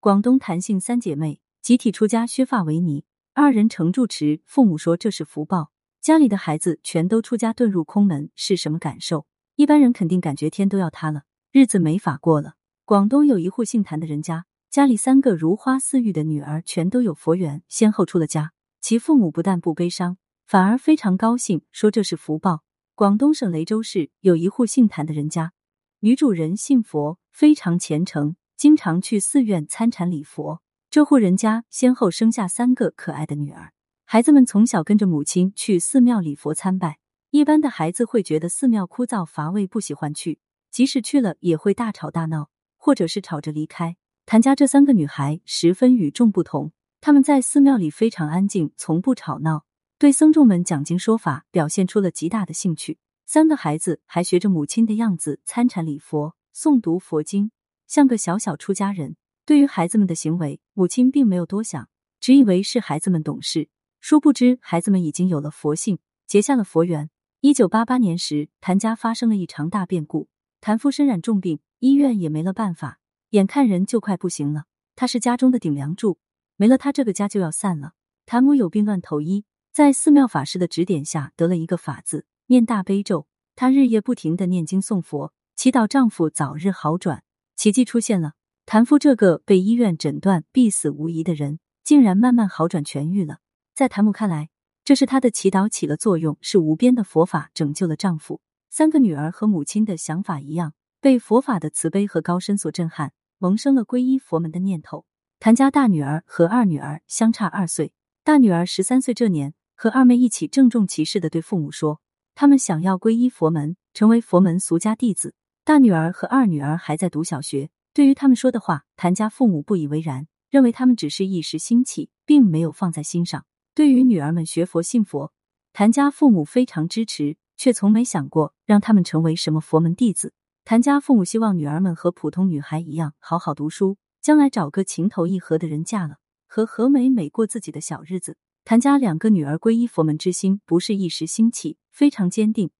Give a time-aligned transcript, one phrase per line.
[0.00, 3.04] 广东谭姓三姐妹集体出家削发为尼，
[3.34, 9.26] 二人成住持，父母说这是福报，家里的孩子全都出家遁入空门，是什么感受？
[9.56, 12.54] 一般人肯定感觉天都要塌了，日子没法过了。
[12.84, 22.62] 广东有一户姓谭的人家，家里三个如花似玉的女儿全都有佛缘，先后出了家，其父母不但不悲伤，反而非常高兴，说这是福报。
[22.94, 25.54] 广东省雷州市有一户姓谭的人家，
[25.98, 28.36] 女主人信佛，非常虔诚。
[28.58, 33.72] 经常去寺院参禅礼佛，这户人家先后生下三个可爱的女儿。
[34.04, 36.98] 孩子们从小跟着母亲去寺庙礼佛参拜。
[37.30, 40.40] 一般的孩子会觉得寺庙枯燥乏味，不喜欢去；
[40.72, 43.96] 即使去了，也会大吵大闹，或者是吵着离开。
[44.26, 49.66] 谭家这三个女孩十分与众不同，她们在寺庙里非常安静，从不吵闹，
[50.00, 52.98] 对僧众们讲经说法表现出了极大的兴趣。
[53.24, 57.52] 三个孩子还学着母亲的样子参禅礼佛、诵读佛经。
[57.88, 59.16] 像个小小出家人，
[59.46, 61.88] 对于孩子们的行为，母亲并没有多想，
[62.20, 63.70] 只以为是孩子们懂事。
[64.00, 67.08] 殊不知，孩子们已经有了佛性，结下了佛缘。
[67.40, 70.28] 一九八八年时，谭家发生了一场大变故，
[70.60, 74.64] 谭父身染重病，医院也没了办法，眼看人就快不行了。
[74.94, 76.18] 他是家中的顶梁柱，
[76.56, 77.94] 没了他，这个家就要散了。
[78.26, 83.26] 谭母有病乱投医，在寺庙法师的指点下，得了一个法字，念大悲咒。
[83.56, 87.24] 她日夜不停的念经诵佛，祈祷丈夫早日好转。
[87.58, 88.34] 奇迹出现了，
[88.66, 93.38] 谭夫这个被医院诊断必死无疑的人，竟然慢慢好转痊愈了。
[93.74, 94.48] 在谭母看来，
[94.84, 98.40] 这是她的祈祷起了作用，是无边的佛法拯救了丈夫。
[98.70, 105.04] 三个女儿和母亲的想法一样，被佛法的慈悲和高深所震撼，萌生了皈依佛门的念头。
[105.40, 112.00] 谭家大女儿和二女儿相差二岁，大女儿十三岁这年，和二妹一起郑重其事的对父母说，
[112.36, 115.34] 他们想要皈依佛门，成为佛门俗家弟子。
[115.68, 123.44] 大女儿和二女儿还在读小学，对于他们说的话，谭家父母不以为然，认为他们只是一时兴起，并没有放在心上。
[123.74, 125.30] 对于女儿们学佛信佛，
[125.74, 130.32] 谭家父母非常支持，却从没想过让他们成为什么佛门弟子。
[130.64, 138.38] 谭家父母希望女儿们和普通女孩一样好好读书，将来找个情投意合的人嫁了，和何美美过自己的小日子。
[138.64, 142.70] 谭家两个女儿皈依佛门之心不是一时兴起，非常坚定，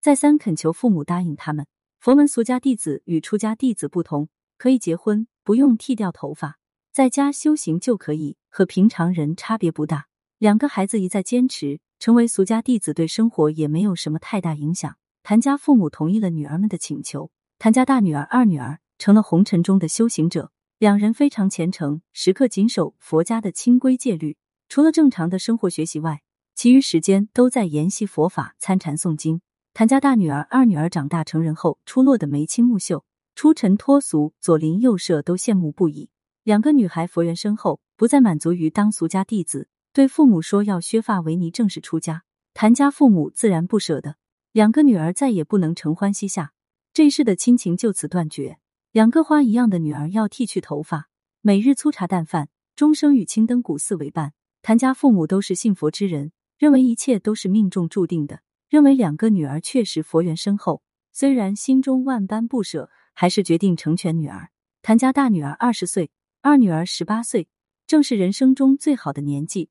[0.00, 1.66] 再三恳求父母答应他们。
[2.02, 6.58] 佛门俗家弟子与出家弟子不同，可以结婚，不用剃掉头发，
[6.90, 10.08] 在家修行就可以，和平常人差别不大。
[10.38, 14.96] 两个孩子一再坚持，成为俗家弟子对生活也没有什么太大影响。
[15.22, 17.30] 谭家父母同意了女儿们的请求，
[17.60, 24.36] 谭家大女儿、二女儿成了红尘中的修行者，两人非常虔诚，时刻谨守佛家的清规戒律，
[24.68, 26.22] 除了正常的生活学习外，
[26.56, 29.40] 其余时间都在研习佛法、参禅诵经。
[29.74, 36.10] 谭家大女儿、二女儿长大成人后，出落的眉清目秀、出尘脱俗，左邻右舍都羡慕不已。
[36.42, 42.24] 两个女孩佛缘深厚，不再满足于当俗家弟子，对父母说要削发为尼，正式出家。
[42.52, 44.16] 谭家父母自然不舍得，
[44.52, 46.52] 两个女儿再也不能承欢膝下，
[46.92, 48.58] 这一世的亲情就此断绝。
[48.90, 51.08] 两个花一样的女儿要剃去头发，
[51.40, 54.34] 每日粗茶淡饭，终生与青灯古寺为伴。
[54.60, 58.40] 谭家父母都是信佛之人，认为一切都是命中注定的。
[58.72, 60.80] 认为两个女儿确实佛缘深厚，
[61.12, 64.48] 虽然心中万般不舍，还是决定成全女儿。
[64.80, 66.10] 谭家大女儿二十岁，
[66.40, 67.48] 二女儿十八岁，
[67.86, 69.68] 正是人生中最好的年纪，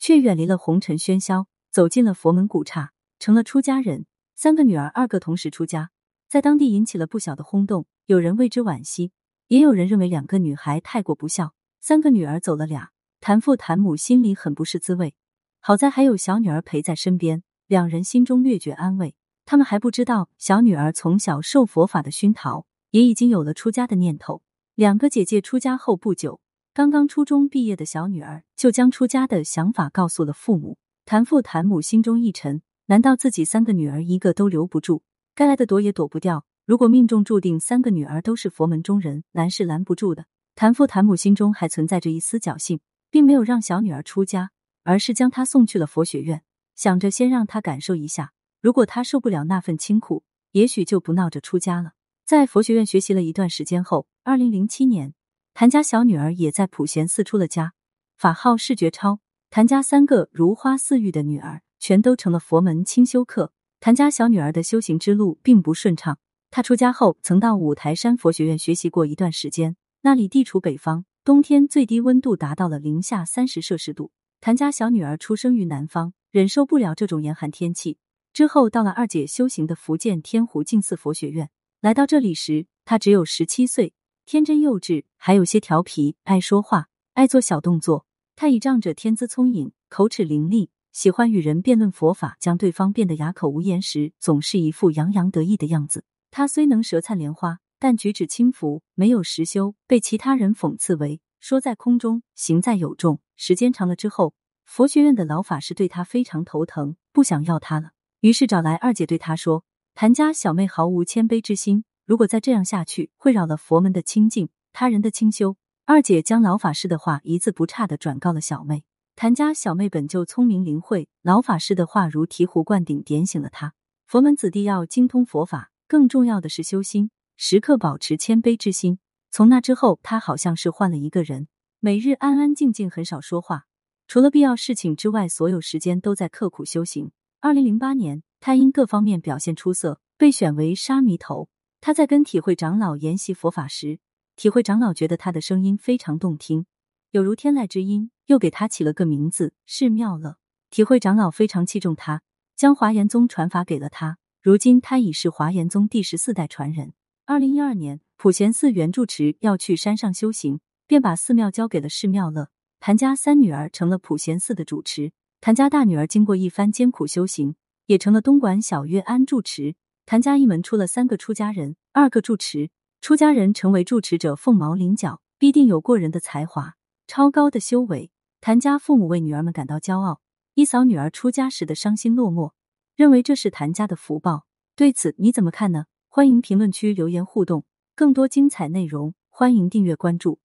[0.00, 2.90] 却远离了红尘喧嚣，走进了佛门古刹，
[3.20, 4.06] 成了出家人。
[4.34, 5.90] 三个女儿二个同时出家，
[6.28, 7.86] 在当地引起了不小的轰动。
[8.06, 9.12] 有人为之惋惜，
[9.46, 11.54] 也有人认为两个女孩太过不孝。
[11.80, 12.90] 三个女儿走了俩，
[13.20, 15.14] 谭父谭母心里很不是滋味。
[15.60, 17.44] 好在还有小女儿陪在身边。
[17.70, 19.14] 两人心中略觉安慰，
[19.46, 24.42] 他们还不知道小女儿从小受佛法的熏陶，也已经有了出家的念头。
[24.74, 26.40] 两个姐姐出家后不久，
[26.74, 30.78] 刚刚初中毕业的小女儿就将出家的想法告诉了父母。
[31.06, 35.04] 谭父谭母心中一沉，难道自己三个女儿一个都留不住？
[35.36, 36.44] 该来的躲也躲不掉。
[36.66, 40.24] 如果命中注定三个女儿都是佛门中人，拦是拦不住的。
[40.56, 42.80] 谭父谭母心中还存在着一丝侥幸，
[43.12, 44.50] 并没有让小女儿出家，
[44.82, 46.42] 而是将她送去了佛学院。
[46.74, 51.92] 想着先让他感受一下，如果他受不了那份清苦，也许就不闹着出家了。
[52.24, 55.14] 在佛学院学习了一段时间后，二零零七年，
[55.52, 57.72] 谭家小女儿也在普贤寺出了家，
[58.16, 59.20] 法号释觉超。
[59.50, 63.52] 谭家三个如花似玉的女儿，全都成了佛门清修客。
[63.80, 66.18] 谭家小女儿的修行之路并不顺畅，
[66.52, 74.12] 她出家后曾到五台山佛学院学习过一段时间，那里地处北方，冬天最低温度达到了零下三十摄氏度。
[74.40, 76.12] 谭家小女儿出生于南方。
[76.30, 77.98] 忍受不了这种严寒天气，
[78.32, 81.50] 之后到了二姐修行的福建天湖净寺佛学院。
[81.80, 83.94] 来到这里时，她只有十七岁。
[84.26, 88.06] 天真幼稚，还有些调皮，爱说话，爱做小动作。
[88.36, 96.04] 他倚仗着天资聪颖，口齿伶俐，喜欢与人辩论佛法，将对方辩得哑口无言时，总是一副洋洋得意的样子。
[96.30, 103.18] 他虽能舌灿莲花，但举止轻浮，没有实修，被其他人讽刺为说在空中，行在有重。
[103.34, 104.34] 时间长了之后，
[104.72, 107.90] 佛学院的老法师对他非常头疼，不想要他了，
[108.20, 109.64] 于是找来二姐对他说
[109.96, 115.56] ：“谭家小妹毫无谦卑之心。”如果再这样下去，会扰了佛门的清净，他人的清修。
[115.86, 118.84] 二姐将老法师的话一字不差的转告了小妹。
[119.16, 123.74] 谭家小妹本就聪明灵慧，老法师的话如醍醐灌顶，点醒了她。
[124.06, 129.00] 佛门子弟要精通佛法，更重要的是修心，时刻保持谦卑之心。
[129.32, 131.48] 从那之后，他好像是换了一个人，
[131.80, 133.66] 每日安安静静，很少说话，
[134.10, 137.12] 除了必要事情之外，所有时间都在刻苦修行。
[137.38, 141.48] 二零零八年，他因各方面表现出色，被选为沙弥头。
[141.80, 144.00] 他在跟体会长老研习佛法时，
[144.34, 146.66] 体会长老觉得他的声音非常动听，
[147.12, 150.38] 有如天籁之音，又给他起了个名字是妙乐。
[150.70, 152.22] 体会长老非常器重他，
[152.56, 154.18] 将华严宗传法给了他。
[154.42, 156.94] 如今他已是华严宗第十四代传人。
[157.26, 160.58] 二零一二年，普贤寺原住持要去山上修行，
[160.88, 162.48] 便把寺庙交给了释妙乐。
[162.80, 165.12] 谭家三女儿成了普贤寺的主持，
[165.42, 167.54] 谭家大女儿经过一番艰苦修行，
[167.84, 169.74] 也成了东莞小月庵住持。
[170.06, 172.70] 谭家一门出了三个出家人，二个住持。
[173.02, 178.10] 出家人成为住持者，凤毛麟角，必定有过人的才华，超高的修为。
[178.40, 180.22] 谭家父母为女儿们感到骄傲，
[180.54, 182.52] 一扫女儿出家时的伤心落寞，
[182.96, 184.46] 认为这是谭家的福报。
[184.74, 185.84] 对此你怎么看呢？
[186.08, 190.40] 欢迎评论区留言互动，更多精彩内容，欢迎订阅关注。